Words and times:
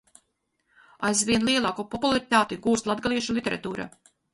Aizvien 1.11 1.47
lielāku 1.51 1.87
popularitāti 1.95 2.61
gūst 2.67 2.95
latgaliešu 2.95 3.41
literatūra. 3.41 3.93